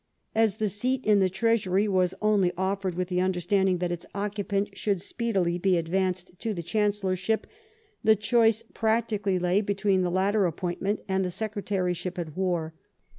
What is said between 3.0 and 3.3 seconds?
the